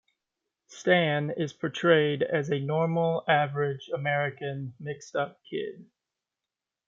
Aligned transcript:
Stan 0.65 1.29
is 1.29 1.53
portrayed 1.53 2.23
as 2.23 2.49
"a 2.49 2.57
normal, 2.57 3.23
average, 3.27 3.87
American, 3.93 4.73
mixed-up 4.79 5.37
kid". 5.47 5.85